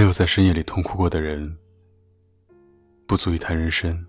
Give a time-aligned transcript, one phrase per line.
[0.00, 1.58] 没有在深夜里痛哭过的人，
[3.06, 4.06] 不足以谈人生。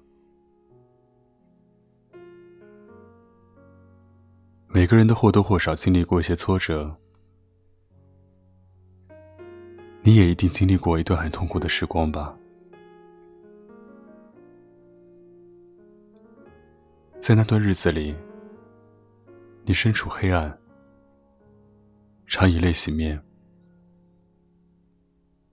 [4.69, 6.95] 每个人都或多或少经历过一些挫折，
[10.01, 12.33] 你也一定经历过一段很痛苦的时光吧。
[17.19, 18.15] 在那段日子里，
[19.65, 20.57] 你身处黑暗，
[22.27, 23.21] 常以泪洗面，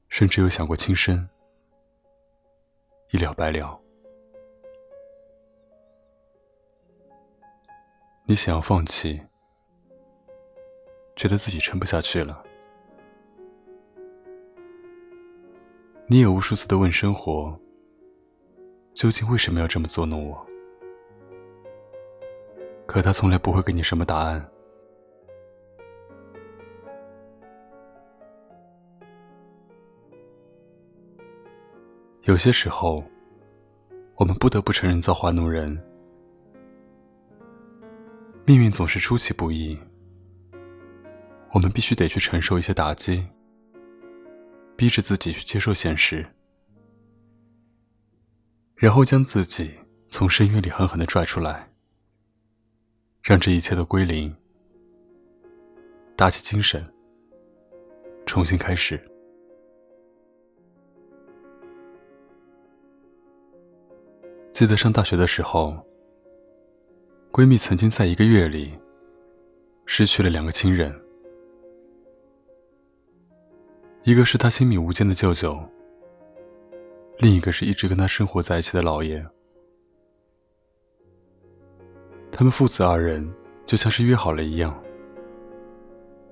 [0.08, 1.28] 甚至有想过轻生，
[3.10, 3.80] 一了百了。
[8.26, 9.20] 你想要放弃，
[11.16, 12.44] 觉得自己撑不下去了。
[16.06, 17.58] 你也无数次的问生活，
[18.94, 20.46] 究竟为什么要这么捉弄我？
[22.86, 24.50] 可他从来不会给你什么答案。
[32.28, 33.02] 有些时候，
[34.16, 35.82] 我们不得不承认造化弄人，
[38.44, 39.78] 命运总是出其不意，
[41.52, 43.26] 我们必须得去承受一些打击，
[44.76, 46.26] 逼着自己去接受现实，
[48.74, 49.70] 然后将自己
[50.10, 51.70] 从深渊里狠狠的拽出来。
[53.22, 54.36] 让这一切都归零，
[56.14, 56.86] 打起精神，
[58.26, 59.02] 重新开始。
[64.58, 65.72] 记得上大学的时候，
[67.30, 68.76] 闺蜜曾经在一个月里
[69.86, 70.92] 失去了两个亲人，
[74.02, 75.56] 一个是她亲密无间的舅舅，
[77.18, 79.24] 另一个是一直跟她生活在一起的姥爷。
[82.32, 83.32] 他们父子二人
[83.64, 84.76] 就像是约好了一样，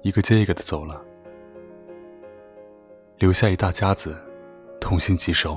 [0.03, 1.01] 一个接一个的走了，
[3.19, 4.21] 留下一大家子
[4.81, 5.57] 痛心疾首，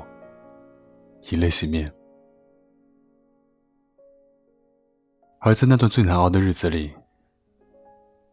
[1.32, 1.92] 以泪洗面。
[5.42, 6.94] 而在那段最难熬的日子里，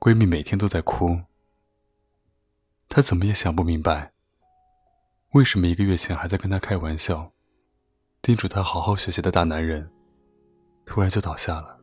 [0.00, 1.16] 闺蜜每天都在哭。
[2.88, 4.12] 她怎么也想不明白，
[5.30, 7.30] 为什么一个月前还在跟她开玩笑、
[8.20, 9.88] 叮嘱她好好学习的大男人，
[10.84, 11.78] 突然就倒下了。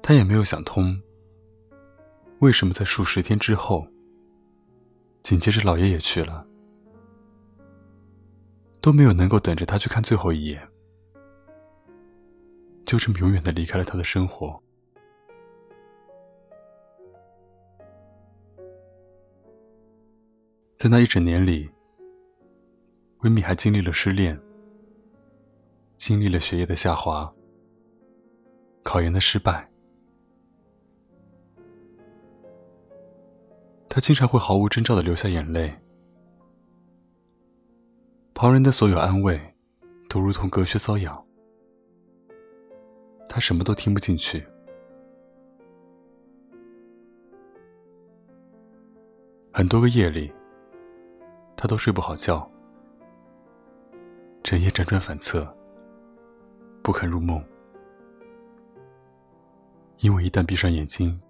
[0.00, 0.98] 他也没有想通，
[2.38, 3.86] 为什么在数十天之后，
[5.20, 6.46] 紧接着老爷也去了，
[8.80, 10.66] 都没有能够等着他去看最后一眼，
[12.88, 14.58] 就这么永远的离开了他的生活。
[20.74, 21.68] 在那一整年里，
[23.18, 24.40] 闺蜜还经历了失恋，
[25.98, 27.30] 经历了学业的下滑，
[28.82, 29.70] 考研的失败。
[33.86, 35.78] 他经常会毫无征兆的流下眼泪，
[38.32, 39.38] 旁人的所有安慰，
[40.08, 41.27] 都如同隔靴搔痒，
[43.28, 44.44] 他什么都听不进去。
[49.52, 50.32] 很多个夜里，
[51.56, 52.50] 他都睡不好觉，
[54.42, 55.46] 整夜辗转反侧，
[56.82, 57.44] 不肯入梦，
[59.98, 61.20] 因为一旦闭上眼睛，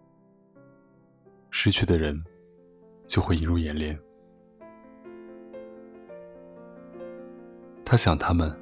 [1.51, 2.23] 失去的人。
[3.09, 3.99] 就会映入眼帘。
[7.87, 8.55] 他想他们，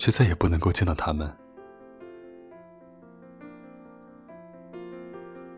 [0.00, 1.30] 却再也不能够见到他们。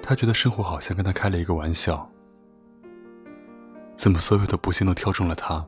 [0.03, 2.10] 他觉得生活好像跟他开了一个玩笑，
[3.94, 5.64] 怎么所有的不幸都挑中了他？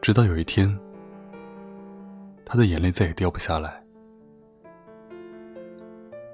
[0.00, 0.74] 直到有一天，
[2.42, 3.84] 他的眼泪再也掉不下来。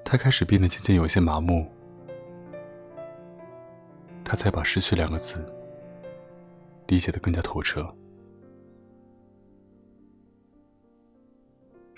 [0.04, 1.69] 他开始变得渐渐有些麻木，
[4.25, 5.44] 他才把“失去”两个字
[6.86, 7.92] 理解的更加透彻。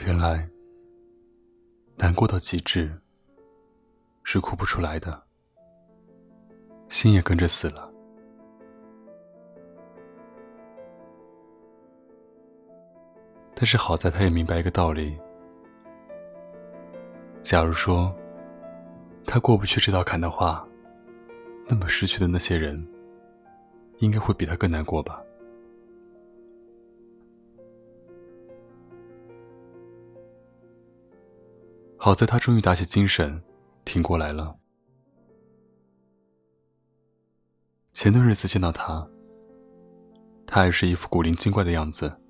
[0.04, 0.49] 原来，
[1.96, 2.93] 难过到极致
[4.25, 5.22] 是哭不出来的，
[6.88, 7.88] 心也跟着死了。
[13.54, 15.16] 但是好在，他也明白一个道理。
[17.40, 18.12] 假如说
[19.25, 20.66] 他过不去这道坎的话，
[21.69, 22.84] 那么失去的那些人，
[23.98, 25.22] 应该会比他更难过吧。
[32.04, 33.40] 好在他终于打起精神，
[33.84, 34.58] 挺过来了。
[37.93, 39.08] 前段日子见到他，
[40.44, 42.20] 他还是一副古灵精怪的样子，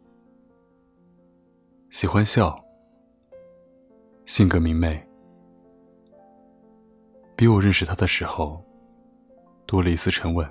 [1.88, 2.62] 喜欢笑。
[4.26, 5.08] 性格明媚，
[7.34, 8.62] 比我认识他的时候
[9.64, 10.46] 多了一丝沉稳。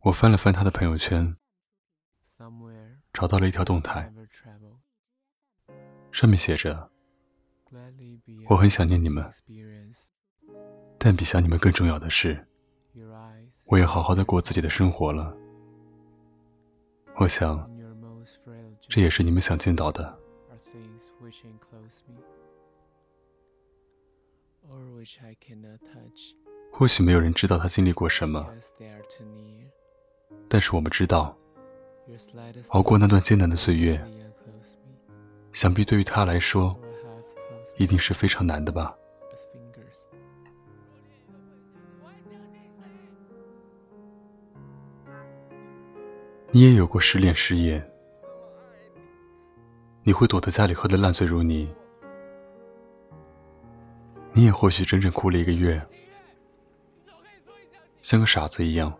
[0.00, 1.36] 我翻了翻他的朋友圈，
[3.12, 4.10] 找到了一条动态，
[6.10, 6.90] 上面写着
[8.48, 9.30] ：“我很想念你们，
[10.98, 12.46] 但比想你们更重要的是，
[13.66, 15.36] 我也好好的过自己的生活了。
[17.16, 17.70] 我想，
[18.88, 20.18] 这也是你们想见到的。
[26.72, 28.50] 或许没有人知道他经历过什么。”
[30.48, 31.36] 但是我们知道，
[32.68, 34.02] 熬过那段艰难的岁月，
[35.52, 36.76] 想必对于他来说，
[37.76, 38.96] 一定是非常难的吧。
[46.50, 47.82] 你也有过失恋失业，
[50.02, 51.66] 你会躲在家里喝得烂醉如泥，
[54.34, 55.80] 你也或许整整哭了一个月，
[58.02, 58.92] 像个傻子一样。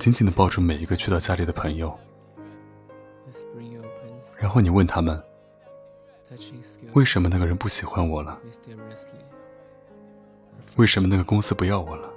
[0.00, 1.94] 紧紧地抱住每一个去到家里的朋友，
[4.38, 5.22] 然后你问他们：
[6.94, 8.40] 为什么那个人不喜欢我了？
[10.76, 12.10] 为什么那个公司不要我了？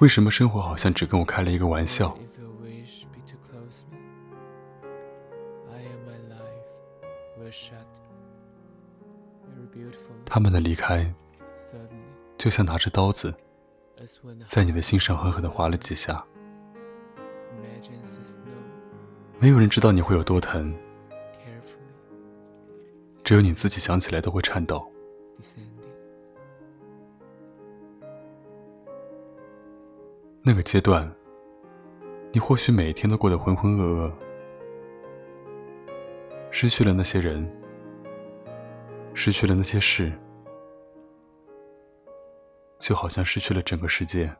[0.00, 2.18] 为什么生活好像只跟我开了一个玩笑？
[10.24, 11.08] 他们的离开，
[12.36, 13.32] 就像拿着刀子。
[14.46, 16.24] 在你的心上狠狠地划了几下，
[19.38, 20.74] 没有人知道你会有多疼，
[23.22, 24.90] 只有你自己想起来都会颤抖。
[30.42, 31.10] 那个阶段，
[32.32, 34.12] 你或许每天都过得浑浑噩噩，
[36.50, 37.46] 失去了那些人，
[39.12, 40.10] 失去了那些事。
[42.80, 44.34] 就好像失去了整个世界。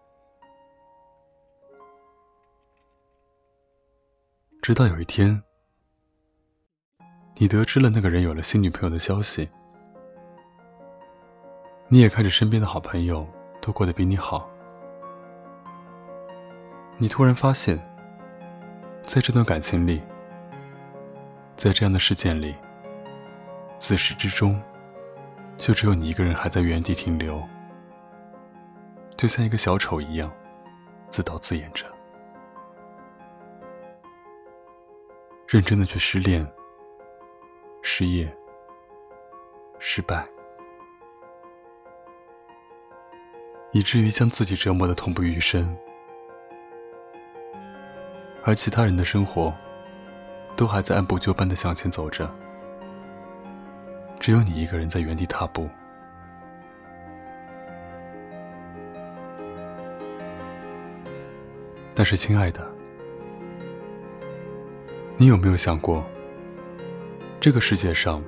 [4.63, 5.43] 直到有一天，
[7.37, 9.49] 你得知了那个人有了新女朋友的消息，
[11.89, 13.27] 你也看着身边的好朋友
[13.61, 14.49] 都过得比你好，
[16.99, 17.79] 你突然发现，
[19.05, 20.03] 在这段感情里，
[21.57, 22.55] 在这样的事件里，
[23.79, 24.61] 自始至终，
[25.57, 27.43] 就只有你一个人还在原地停留。
[29.21, 30.33] 就像一个小丑一样，
[31.11, 31.85] 自导自演着，
[35.47, 36.51] 认真的去失恋、
[37.83, 38.35] 失业、
[39.79, 40.27] 失败，
[43.73, 45.77] 以至于将自己折磨的痛不欲生，
[48.43, 49.53] 而其他人的生活
[50.57, 52.35] 都还在按部就班的向前走着，
[54.19, 55.69] 只有你一个人在原地踏步。
[62.01, 62.67] 但是，亲爱的，
[65.19, 66.03] 你有没有想过，
[67.39, 68.25] 这个世界上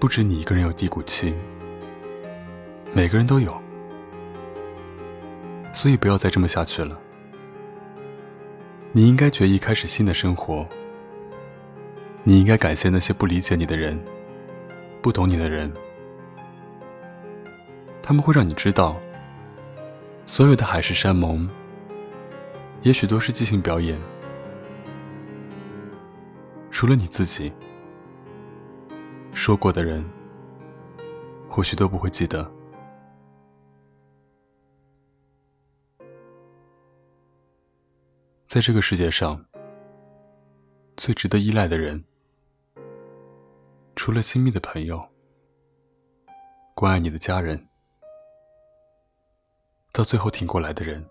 [0.00, 1.34] 不止你一个人有低谷期，
[2.94, 3.54] 每个人都有，
[5.70, 6.98] 所以不要再这么下去了。
[8.92, 10.66] 你应该决意开始新的生活。
[12.22, 14.02] 你应该感谢那些不理解你的人，
[15.02, 15.70] 不懂你的人，
[18.02, 18.96] 他们会让你知道，
[20.24, 21.46] 所有的海誓山盟。
[22.84, 23.98] 也许都是即兴表演，
[26.70, 27.50] 除了你自己
[29.32, 30.04] 说过的人，
[31.48, 32.52] 或许都不会记得。
[38.44, 39.42] 在这个世界上，
[40.94, 42.04] 最值得依赖的人，
[43.96, 45.02] 除了亲密的朋友、
[46.74, 47.66] 关爱你的家人，
[49.90, 51.02] 到最后挺过来的人。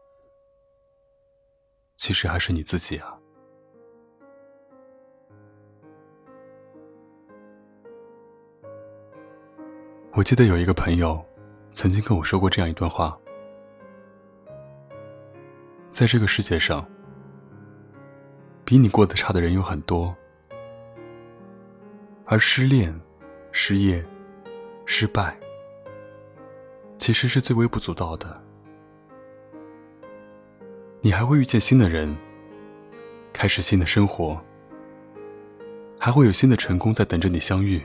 [1.95, 3.17] 其实还是你自己啊！
[10.12, 11.23] 我记得有一个朋友
[11.71, 13.17] 曾经跟我说过这样一段话：
[15.91, 16.85] 在这个世界上，
[18.65, 20.15] 比你过得差的人有很多，
[22.25, 22.93] 而失恋、
[23.51, 24.05] 失业、
[24.85, 25.35] 失败，
[26.97, 28.42] 其实是最微不足道的。
[31.05, 32.15] 你还会遇见新的人，
[33.33, 34.41] 开始新的生活，
[36.00, 37.81] 还会有新的成功在等着你相遇。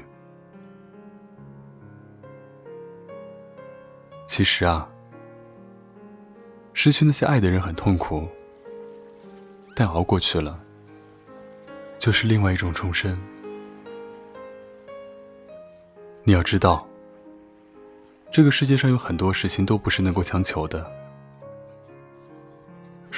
[4.24, 4.88] 其实啊，
[6.72, 8.28] 失去那些爱的人很痛苦，
[9.74, 10.56] 但熬过去了，
[11.98, 13.20] 就是另外一种重生。
[16.22, 16.86] 你要知道，
[18.30, 20.97] 这个世界上有很多事情都不是能够强求的。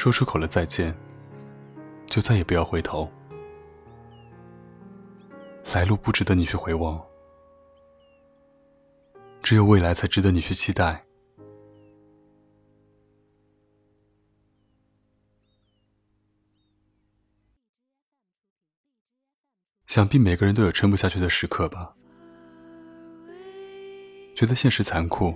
[0.01, 0.97] 说出口了再见，
[2.07, 3.13] 就再也不要回头。
[5.75, 6.99] 来路不值得你去回望，
[9.43, 11.05] 只有未来才值得你去期待。
[19.85, 21.95] 想必每个人都有撑不下去的时刻吧。
[24.35, 25.35] 觉得现实残酷，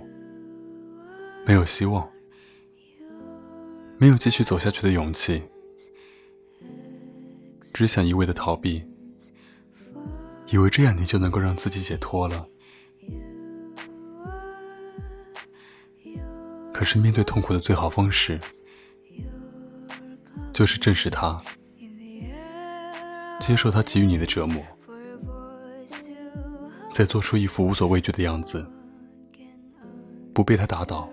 [1.45, 2.09] 没有希望，
[3.97, 5.41] 没有继续走下去的勇气，
[7.73, 8.83] 只想一味的逃避，
[10.47, 12.45] 以为这样你就能够让自己解脱了。
[16.73, 18.37] 可是面对痛苦的最好方式，
[20.51, 21.41] 就是正视它，
[23.39, 24.61] 接受它给予你的折磨，
[26.91, 28.69] 再做出一副无所畏惧的样子。
[30.33, 31.09] 不被他打倒。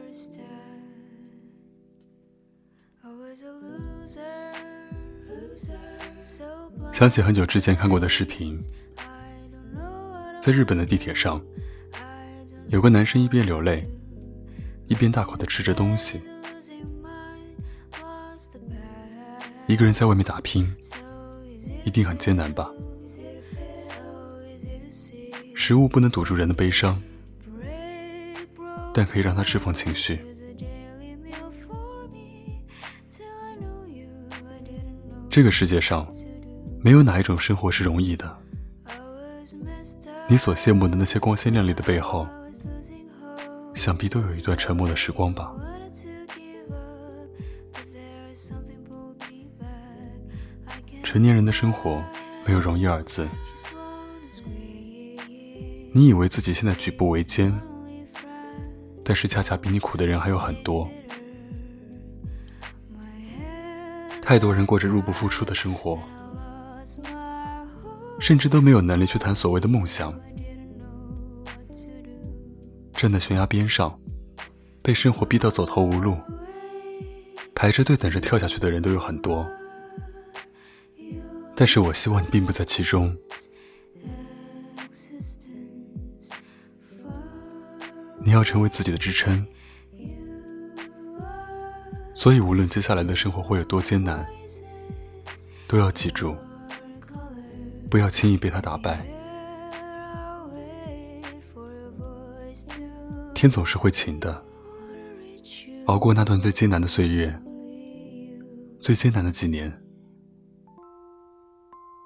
[6.93, 8.59] 想起很久之前看过的视频，
[10.41, 11.43] 在日本的地铁上，
[12.69, 13.85] 有个男生一边流泪，
[14.87, 16.21] 一边大口的吃着东西。
[19.67, 20.73] 一个人在外面打拼，
[21.85, 22.71] 一定很艰难吧？
[25.55, 27.01] 食物不能堵住人的悲伤。
[28.95, 30.21] 但可以让他释放情绪。
[35.33, 36.07] 这个世界上，
[36.83, 38.39] 没有哪一种生活是容易的。
[40.29, 42.29] 你所羡慕的那些光鲜亮丽的背后，
[43.73, 45.51] 想必都有一段沉默的时光吧。
[51.03, 52.05] 成年人的生活
[52.47, 53.27] 没有容易二字。
[55.95, 57.59] 你以为自己现在举步维艰？
[59.03, 60.87] 但是，恰恰比你苦的人还有很多。
[64.33, 65.99] 太多人过着入不敷出的生活，
[68.19, 70.19] 甚至都没有能力去谈所谓的梦想。
[72.95, 74.01] 站在悬崖边上，
[74.83, 76.17] 被生活逼到走投无路，
[77.55, 79.47] 排着队等着跳下去的人都有很多。
[81.55, 83.15] 但是我希望你并不在其中。
[88.25, 89.47] 你要成为自己的支撑，
[92.23, 94.25] 所以无论接下来的生活会有多艰难，
[95.67, 96.37] 都要记住，
[97.91, 99.05] 不要轻易被他打败。
[103.35, 104.41] 天总是会晴的，
[105.87, 107.43] 熬过那段最艰难的岁月，
[108.81, 109.83] 最艰难的几年，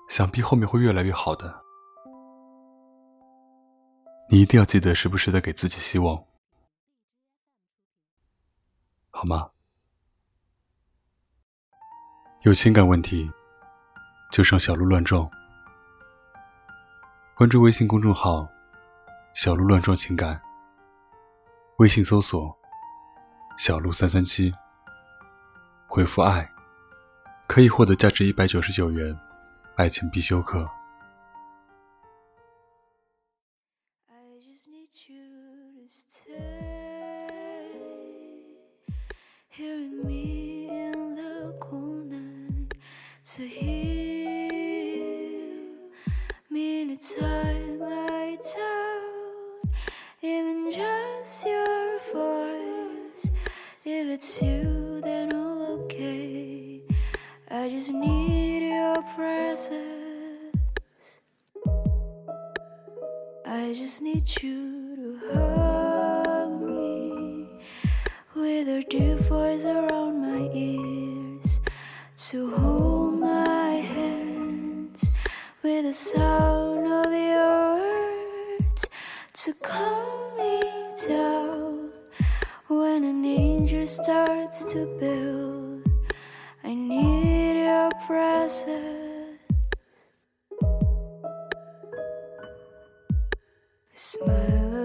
[0.08, 1.62] 想必后面会越来越好的。
[4.30, 6.25] 你一定要记得时不时的给自己希望，
[9.11, 9.50] 好吗？
[12.46, 13.28] 有情感问题
[14.30, 15.28] 就上小鹿乱撞，
[17.34, 18.48] 关注微信公众号
[19.34, 20.40] “小鹿乱撞情感”，
[21.78, 22.56] 微信搜索
[23.58, 24.54] “小鹿三三七”，
[25.90, 26.48] 回复“爱”，
[27.48, 29.18] 可以获得价值一百九十九元
[29.74, 30.70] 爱情必修课。
[43.35, 45.02] To heal.
[46.49, 49.75] Me anytime I doubt
[50.23, 53.30] even just your voice.
[53.85, 56.83] If it's you then all okay.
[57.50, 60.56] I just need your presence.
[63.45, 67.49] I just need you to hug me.
[68.37, 71.61] With your deep voice around my ears.
[72.28, 73.05] To hold
[75.86, 78.86] the sound of your words
[79.32, 80.60] to calm me
[81.06, 81.92] down
[82.66, 85.86] when an angel starts to build.
[86.64, 89.38] I need your presence.
[93.94, 94.75] A smile